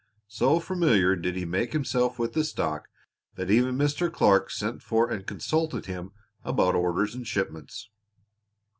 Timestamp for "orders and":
6.73-7.27